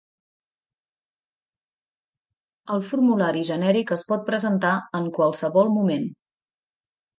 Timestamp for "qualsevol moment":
5.21-6.11